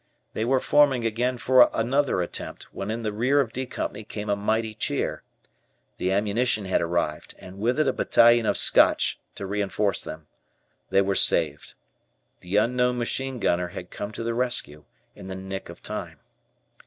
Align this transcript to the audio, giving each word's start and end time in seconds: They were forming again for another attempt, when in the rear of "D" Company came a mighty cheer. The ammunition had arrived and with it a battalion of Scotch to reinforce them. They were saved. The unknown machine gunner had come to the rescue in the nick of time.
They 0.33 0.45
were 0.45 0.59
forming 0.59 1.05
again 1.05 1.37
for 1.37 1.69
another 1.75 2.23
attempt, 2.23 2.73
when 2.73 2.89
in 2.89 3.03
the 3.03 3.13
rear 3.13 3.39
of 3.39 3.53
"D" 3.53 3.67
Company 3.67 4.03
came 4.03 4.31
a 4.31 4.35
mighty 4.35 4.73
cheer. 4.73 5.21
The 5.99 6.11
ammunition 6.11 6.65
had 6.65 6.81
arrived 6.81 7.35
and 7.37 7.59
with 7.59 7.79
it 7.79 7.87
a 7.87 7.93
battalion 7.93 8.47
of 8.47 8.57
Scotch 8.57 9.19
to 9.35 9.45
reinforce 9.45 10.03
them. 10.03 10.25
They 10.89 11.03
were 11.03 11.13
saved. 11.13 11.75
The 12.39 12.55
unknown 12.57 12.97
machine 12.97 13.37
gunner 13.37 13.67
had 13.67 13.91
come 13.91 14.11
to 14.13 14.23
the 14.23 14.33
rescue 14.33 14.85
in 15.15 15.27
the 15.27 15.35
nick 15.35 15.69
of 15.69 15.83
time. 15.83 16.17